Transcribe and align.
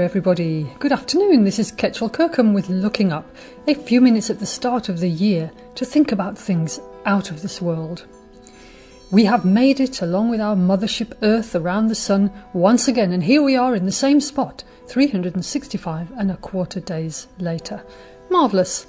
everybody. 0.00 0.66
Good 0.78 0.92
afternoon. 0.92 1.44
This 1.44 1.58
is 1.58 1.70
Ketchel 1.70 2.10
Kirkham 2.10 2.54
with 2.54 2.70
Looking 2.70 3.12
Up, 3.12 3.28
a 3.68 3.74
few 3.74 4.00
minutes 4.00 4.30
at 4.30 4.38
the 4.38 4.46
start 4.46 4.88
of 4.88 4.98
the 4.98 5.10
year 5.10 5.50
to 5.74 5.84
think 5.84 6.10
about 6.10 6.38
things 6.38 6.80
out 7.04 7.30
of 7.30 7.42
this 7.42 7.60
world. 7.60 8.06
We 9.10 9.26
have 9.26 9.44
made 9.44 9.78
it 9.78 10.00
along 10.00 10.30
with 10.30 10.40
our 10.40 10.56
mothership 10.56 11.12
Earth 11.20 11.54
around 11.54 11.88
the 11.88 11.94
sun 11.94 12.32
once 12.54 12.88
again, 12.88 13.12
and 13.12 13.22
here 13.22 13.42
we 13.42 13.56
are 13.56 13.76
in 13.76 13.84
the 13.84 13.92
same 13.92 14.22
spot 14.22 14.64
365 14.86 16.12
and 16.12 16.30
a 16.30 16.36
quarter 16.38 16.80
days 16.80 17.26
later. 17.38 17.84
Marvellous. 18.30 18.86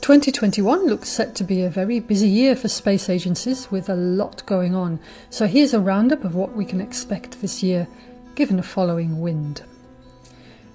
2021 0.00 0.88
looks 0.88 1.08
set 1.08 1.36
to 1.36 1.44
be 1.44 1.62
a 1.62 1.70
very 1.70 2.00
busy 2.00 2.28
year 2.28 2.56
for 2.56 2.66
space 2.66 3.08
agencies 3.08 3.70
with 3.70 3.88
a 3.88 3.94
lot 3.94 4.44
going 4.44 4.74
on. 4.74 4.98
So 5.30 5.46
here's 5.46 5.72
a 5.72 5.80
roundup 5.80 6.24
of 6.24 6.34
what 6.34 6.56
we 6.56 6.64
can 6.64 6.80
expect 6.80 7.40
this 7.40 7.62
year 7.62 7.86
given 8.38 8.56
the 8.56 8.62
following 8.62 9.20
wind. 9.20 9.64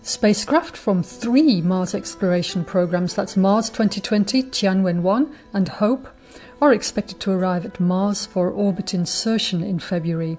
Spacecraft 0.01 0.75
from 0.75 1.01
three 1.01 1.61
Mars 1.61 1.95
exploration 1.95 2.65
programs, 2.65 3.15
that's 3.15 3.37
Mars 3.37 3.69
2020, 3.69 4.43
Tianwen-1 4.43 5.33
and 5.53 5.69
HOPE, 5.69 6.13
are 6.61 6.73
expected 6.73 7.21
to 7.21 7.31
arrive 7.31 7.65
at 7.65 7.79
Mars 7.79 8.25
for 8.25 8.51
orbit 8.51 8.93
insertion 8.93 9.63
in 9.63 9.79
February. 9.79 10.37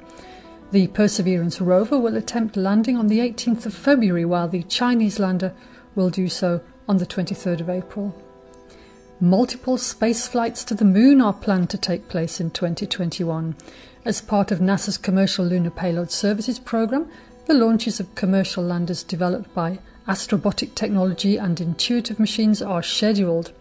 The 0.70 0.88
Perseverance 0.88 1.62
rover 1.62 1.98
will 1.98 2.18
attempt 2.18 2.58
landing 2.58 2.98
on 2.98 3.06
the 3.06 3.20
18th 3.20 3.64
of 3.64 3.72
February, 3.72 4.26
while 4.26 4.46
the 4.46 4.64
Chinese 4.64 5.18
lander 5.18 5.54
will 5.94 6.10
do 6.10 6.28
so 6.28 6.60
on 6.86 6.98
the 6.98 7.06
23rd 7.06 7.62
of 7.62 7.70
April. 7.70 8.14
Multiple 9.20 9.78
space 9.78 10.26
flights 10.26 10.64
to 10.64 10.74
the 10.74 10.84
moon 10.84 11.20
are 11.20 11.32
planned 11.32 11.70
to 11.70 11.78
take 11.78 12.08
place 12.08 12.40
in 12.40 12.50
2021. 12.50 13.54
As 14.04 14.20
part 14.20 14.50
of 14.50 14.58
NASA's 14.58 14.98
Commercial 14.98 15.44
Lunar 15.44 15.70
Payload 15.70 16.10
Services 16.10 16.58
program, 16.58 17.08
the 17.46 17.54
launches 17.54 18.00
of 18.00 18.12
commercial 18.16 18.64
landers 18.64 19.04
developed 19.04 19.54
by 19.54 19.78
Astrobotic 20.08 20.74
Technology 20.74 21.36
and 21.36 21.60
Intuitive 21.60 22.18
Machines 22.18 22.60
are 22.60 22.82
scheduled. 22.82 23.52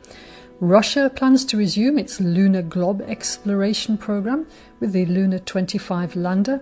Russia 0.59 1.11
plans 1.13 1.45
to 1.45 1.57
resume 1.57 1.99
its 1.99 2.19
Luna-Glob 2.19 3.01
exploration 3.01 3.95
program 3.95 4.47
with 4.79 4.91
the 4.91 5.05
Luna 5.05 5.39
25 5.39 6.15
lander, 6.15 6.61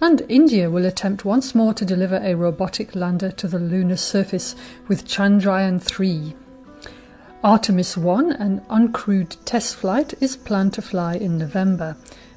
and 0.00 0.22
India 0.30 0.70
will 0.70 0.86
attempt 0.86 1.26
once 1.26 1.54
more 1.54 1.74
to 1.74 1.84
deliver 1.84 2.16
a 2.16 2.34
robotic 2.34 2.94
lander 2.94 3.30
to 3.30 3.46
the 3.46 3.58
lunar 3.58 3.96
surface 3.96 4.56
with 4.88 5.06
Chandrayaan 5.06 5.82
3. 5.82 6.34
Artemis 7.44 7.96
1, 7.96 8.34
an 8.34 8.60
uncrewed 8.70 9.36
test 9.44 9.74
flight, 9.74 10.14
is 10.20 10.36
planned 10.36 10.74
to 10.74 10.82
fly 10.82 11.16
in 11.16 11.38
November 11.38 11.96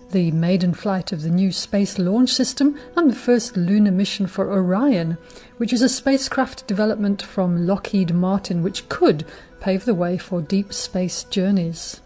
the 0.10 0.32
maiden 0.32 0.74
flight 0.74 1.12
of 1.12 1.22
the 1.22 1.30
new 1.30 1.52
Space 1.52 2.00
Launch 2.00 2.32
System 2.32 2.80
and 2.96 3.12
the 3.12 3.16
first 3.16 3.56
lunar 3.56 3.92
mission 3.92 4.26
for 4.26 4.52
Orion, 4.52 5.20
which 5.58 5.72
is 5.72 5.84
a 5.84 5.90
spacecraft 5.90 6.66
development 6.66 7.22
from 7.22 7.68
Lockheed 7.68 8.16
Martin 8.16 8.64
which 8.64 8.90
could 8.90 9.26
pave 9.60 9.86
the 9.86 9.94
way 9.94 10.18
for 10.18 10.42
deep 10.42 10.74
space 10.74 11.24
journeys. 11.26 12.02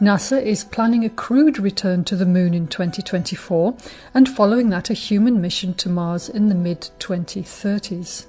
NASA 0.00 0.40
is 0.40 0.62
planning 0.62 1.04
a 1.04 1.10
crewed 1.10 1.58
return 1.58 2.04
to 2.04 2.14
the 2.14 2.24
Moon 2.24 2.54
in 2.54 2.68
2024 2.68 3.76
and 4.14 4.28
following 4.28 4.68
that 4.70 4.90
a 4.90 4.94
human 4.94 5.40
mission 5.40 5.74
to 5.74 5.88
Mars 5.88 6.28
in 6.28 6.48
the 6.48 6.54
mid 6.54 6.90
2030s. 7.00 8.26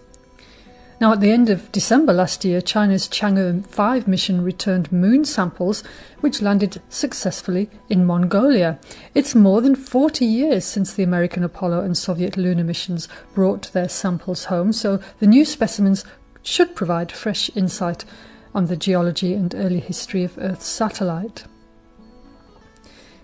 Now, 1.01 1.13
at 1.13 1.19
the 1.19 1.31
end 1.31 1.49
of 1.49 1.71
December 1.71 2.13
last 2.13 2.45
year, 2.45 2.61
China's 2.61 3.07
Chang'e 3.07 3.65
5 3.65 4.07
mission 4.07 4.43
returned 4.43 4.91
moon 4.91 5.25
samples 5.25 5.83
which 6.19 6.43
landed 6.43 6.79
successfully 6.89 7.71
in 7.89 8.05
Mongolia. 8.05 8.79
It's 9.15 9.33
more 9.33 9.61
than 9.61 9.73
40 9.73 10.23
years 10.23 10.63
since 10.63 10.93
the 10.93 11.01
American 11.01 11.43
Apollo 11.43 11.81
and 11.81 11.97
Soviet 11.97 12.37
lunar 12.37 12.63
missions 12.63 13.07
brought 13.33 13.73
their 13.73 13.89
samples 13.89 14.45
home, 14.45 14.71
so 14.73 14.99
the 15.17 15.25
new 15.25 15.43
specimens 15.43 16.05
should 16.43 16.75
provide 16.75 17.11
fresh 17.11 17.49
insight 17.55 18.05
on 18.53 18.67
the 18.67 18.77
geology 18.77 19.33
and 19.33 19.55
early 19.55 19.79
history 19.79 20.23
of 20.23 20.37
Earth's 20.37 20.67
satellite. 20.67 21.45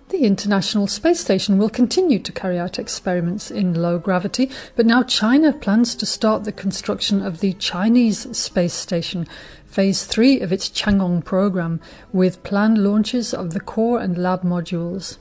The 0.10 0.24
International 0.24 0.88
Space 0.88 1.20
Station 1.20 1.58
will 1.58 1.70
continue 1.70 2.20
to 2.20 2.32
carry 2.32 2.58
out 2.58 2.80
experiments 2.80 3.52
in 3.52 3.74
low 3.74 4.00
gravity, 4.00 4.50
but 4.78 4.86
now 4.86 5.04
China 5.04 5.52
plans 5.52 5.96
to 5.96 6.06
start 6.06 6.46
the 6.46 6.54
construction 6.54 7.22
of 7.22 7.42
the 7.42 7.52
Chinese 7.54 8.38
Space 8.38 8.74
Station, 8.74 9.28
phase 9.66 10.06
3 10.06 10.40
of 10.40 10.54
its 10.54 10.70
Chang'e 10.70 11.26
program, 11.26 11.82
with 12.14 12.42
planned 12.44 12.78
launches 12.78 13.34
of 13.34 13.54
the 13.54 13.60
core 13.60 14.00
and 14.00 14.18
lab 14.18 14.44
modules. 14.44 15.18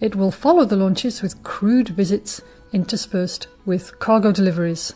It 0.00 0.14
will 0.14 0.30
follow 0.30 0.66
the 0.66 0.76
launches 0.76 1.22
with 1.22 1.42
crewed 1.42 1.88
visits 1.88 2.42
interspersed 2.74 3.46
with 3.64 3.98
cargo 4.00 4.32
deliveries. 4.32 4.92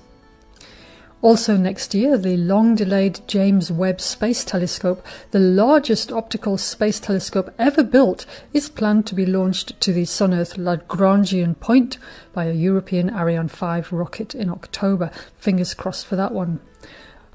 Also 1.22 1.54
next 1.54 1.94
year, 1.94 2.16
the 2.16 2.38
long-delayed 2.38 3.20
James 3.26 3.70
Webb 3.70 4.00
Space 4.00 4.42
Telescope, 4.42 5.04
the 5.32 5.38
largest 5.38 6.10
optical 6.10 6.56
space 6.56 6.98
telescope 6.98 7.52
ever 7.58 7.82
built, 7.82 8.24
is 8.54 8.70
planned 8.70 9.04
to 9.06 9.14
be 9.14 9.26
launched 9.26 9.78
to 9.82 9.92
the 9.92 10.06
Sun-Earth 10.06 10.56
Lagrangian 10.56 11.60
point 11.60 11.98
by 12.32 12.46
a 12.46 12.54
European 12.54 13.10
Ariane 13.10 13.48
5 13.48 13.92
rocket 13.92 14.34
in 14.34 14.48
October. 14.48 15.10
Fingers 15.36 15.74
crossed 15.74 16.06
for 16.06 16.16
that 16.16 16.32
one. 16.32 16.58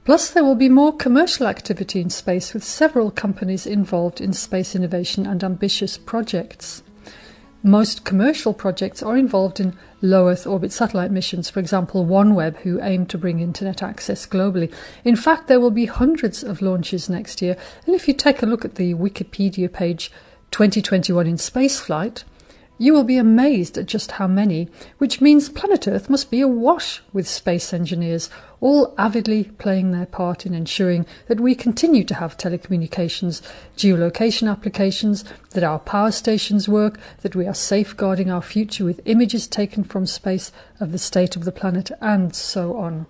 Plus, 0.03 0.31
there 0.31 0.43
will 0.43 0.55
be 0.55 0.69
more 0.69 0.95
commercial 0.95 1.45
activity 1.45 2.01
in 2.01 2.09
space 2.09 2.55
with 2.55 2.63
several 2.63 3.11
companies 3.11 3.67
involved 3.67 4.19
in 4.19 4.33
space 4.33 4.75
innovation 4.75 5.27
and 5.27 5.43
ambitious 5.43 5.95
projects. 5.95 6.81
Most 7.65 8.03
commercial 8.03 8.53
projects 8.53 9.01
are 9.01 9.17
involved 9.17 9.59
in 9.59 9.75
low 9.99 10.29
Earth 10.29 10.45
orbit 10.45 10.71
satellite 10.71 11.09
missions, 11.09 11.49
for 11.49 11.59
example, 11.59 12.05
OneWeb, 12.05 12.57
who 12.57 12.79
aim 12.79 13.07
to 13.07 13.17
bring 13.17 13.39
internet 13.39 13.81
access 13.81 14.27
globally. 14.27 14.71
In 15.03 15.15
fact, 15.15 15.47
there 15.47 15.59
will 15.59 15.71
be 15.71 15.87
hundreds 15.87 16.43
of 16.43 16.61
launches 16.61 17.09
next 17.09 17.41
year. 17.41 17.57
And 17.87 17.95
if 17.95 18.07
you 18.07 18.13
take 18.13 18.43
a 18.43 18.45
look 18.45 18.65
at 18.65 18.75
the 18.75 18.93
Wikipedia 18.93 19.73
page 19.73 20.11
2021 20.51 21.25
in 21.25 21.37
spaceflight, 21.37 22.23
you 22.77 22.93
will 22.93 23.03
be 23.03 23.17
amazed 23.17 23.77
at 23.77 23.85
just 23.85 24.11
how 24.11 24.27
many, 24.27 24.67
which 24.97 25.21
means 25.21 25.47
planet 25.47 25.87
Earth 25.87 26.09
must 26.09 26.29
be 26.29 26.41
awash 26.41 27.01
with 27.13 27.27
space 27.27 27.73
engineers, 27.73 28.29
all 28.59 28.93
avidly 28.97 29.45
playing 29.57 29.91
their 29.91 30.05
part 30.05 30.45
in 30.45 30.53
ensuring 30.53 31.05
that 31.27 31.39
we 31.39 31.55
continue 31.55 32.03
to 32.03 32.15
have 32.15 32.37
telecommunications, 32.37 33.41
geolocation 33.77 34.51
applications, 34.51 35.23
that 35.51 35.63
our 35.63 35.79
power 35.79 36.11
stations 36.11 36.67
work, 36.67 36.99
that 37.21 37.35
we 37.35 37.47
are 37.47 37.53
safeguarding 37.53 38.29
our 38.29 38.41
future 38.41 38.83
with 38.83 39.01
images 39.05 39.47
taken 39.47 39.83
from 39.83 40.05
space 40.05 40.51
of 40.79 40.91
the 40.91 40.97
state 40.97 41.35
of 41.35 41.45
the 41.45 41.51
planet, 41.51 41.91
and 42.01 42.35
so 42.35 42.75
on. 42.75 43.05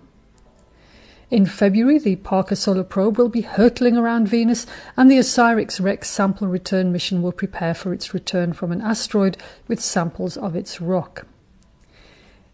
In 1.28 1.44
February, 1.44 1.98
the 1.98 2.14
Parker 2.14 2.54
Solar 2.54 2.84
Probe 2.84 3.18
will 3.18 3.28
be 3.28 3.40
hurtling 3.40 3.96
around 3.96 4.28
Venus, 4.28 4.64
and 4.96 5.10
the 5.10 5.18
OSIRIS 5.18 5.80
REx 5.80 6.08
sample 6.08 6.46
return 6.46 6.92
mission 6.92 7.20
will 7.20 7.32
prepare 7.32 7.74
for 7.74 7.92
its 7.92 8.14
return 8.14 8.52
from 8.52 8.70
an 8.70 8.80
asteroid 8.80 9.36
with 9.66 9.80
samples 9.80 10.36
of 10.36 10.54
its 10.54 10.80
rock. 10.80 11.26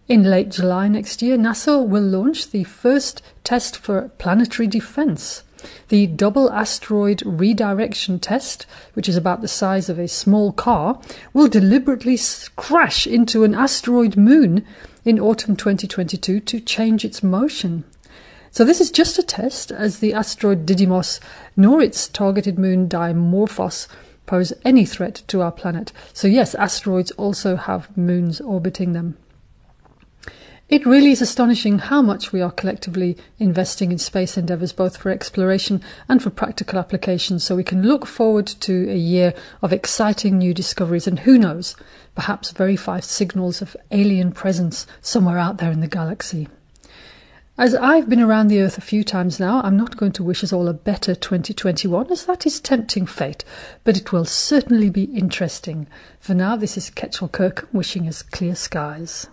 In 0.09 0.23
late 0.23 0.49
July 0.49 0.89
next 0.89 1.21
year, 1.21 1.37
NASA 1.37 1.87
will 1.87 2.03
launch 2.03 2.51
the 2.51 2.65
first 2.65 3.21
test 3.45 3.77
for 3.77 4.09
planetary 4.17 4.69
defense. 4.69 5.43
The 5.89 6.07
double 6.07 6.51
asteroid 6.51 7.23
redirection 7.27 8.21
test, 8.21 8.65
which 8.95 9.07
is 9.07 9.19
about 9.19 9.43
the 9.43 9.49
size 9.49 9.91
of 9.91 9.99
a 9.99 10.09
small 10.09 10.51
car, 10.51 10.99
will 11.35 11.47
deliberately 11.47 12.19
crash 12.57 13.07
into 13.07 13.45
an 13.45 13.55
asteroid 13.55 14.17
moon 14.17 14.65
in 15.05 15.21
autumn 15.21 15.57
2022 15.57 16.41
to 16.41 16.59
change 16.59 17.05
its 17.05 17.23
motion. 17.23 17.85
So 18.55 18.67
this 18.67 18.83
is 18.83 18.91
just 18.91 19.19
a 19.19 19.23
test, 19.23 19.73
as 19.73 20.01
the 20.01 20.13
asteroid 20.13 20.67
Didymos 20.67 21.21
nor 21.57 21.81
its 21.81 22.07
targeted 22.07 22.59
moon 22.59 22.87
Dimorphos 22.87 23.89
pose 24.27 24.53
any 24.63 24.85
threat 24.85 25.23
to 25.29 25.41
our 25.41 25.51
planet. 25.51 25.91
So 26.13 26.29
yes, 26.29 26.55
asteroids 26.55 27.13
also 27.13 27.57
have 27.57 27.97
moons 27.97 28.43
orbiting 28.43 28.93
them. 28.93 29.17
It 30.69 30.85
really 30.85 31.13
is 31.13 31.23
astonishing 31.23 31.79
how 31.79 32.03
much 32.03 32.31
we 32.31 32.43
are 32.43 32.51
collectively 32.51 33.17
investing 33.39 33.91
in 33.91 33.97
space 33.97 34.37
endeavours, 34.37 34.75
both 34.75 34.99
for 34.99 35.11
exploration 35.11 35.83
and 36.07 36.23
for 36.23 36.29
practical 36.29 36.79
applications, 36.79 37.43
so 37.43 37.57
we 37.57 37.65
can 37.65 37.83
look 37.83 38.05
forward 38.05 38.47
to 38.47 38.91
a 38.91 38.97
year 38.97 39.33
of 39.63 39.73
exciting 39.73 40.37
new 40.37 40.53
discoveries 40.53 41.07
and 41.07 41.21
who 41.21 41.39
knows, 41.39 41.75
perhaps 42.15 42.51
verify 42.51 43.01
signals 43.01 43.63
of 43.63 43.79
alien 43.91 44.31
presence 44.31 44.87
somewhere 45.01 45.39
out 45.39 45.57
there 45.57 45.73
in 45.73 45.81
the 45.81 45.89
galaxy. 45.89 46.49
As 47.59 47.75
I've 47.75 48.09
been 48.09 48.21
around 48.21 48.49
the 48.49 48.63
earth 48.63 48.79
a 48.79 48.81
few 48.81 49.05
times 49.05 49.39
now, 49.39 49.61
I'm 49.63 49.77
not 49.77 49.99
going 49.99 50.13
to 50.13 50.23
wish 50.23 50.43
us 50.43 50.55
all 50.55 50.69
a 50.69 50.73
better 50.73 51.15
2021, 51.15 52.11
as 52.11 52.25
that 52.25 52.47
is 52.47 52.59
tempting 52.61 53.05
fate, 53.05 53.45
but 53.85 53.99
it 53.99 54.11
will 54.11 54.25
certainly 54.25 54.89
be 54.89 55.05
interesting. 55.05 55.87
For 56.19 56.33
now, 56.33 56.57
this 56.57 56.79
is 56.79 56.91
Ketchel 56.91 57.31
Kirk 57.31 57.69
wishing 57.71 58.09
us 58.09 58.23
clear 58.23 58.55
skies. 58.55 59.27